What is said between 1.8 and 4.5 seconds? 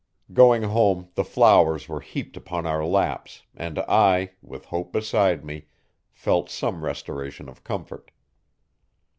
were heaped upon our laps and I,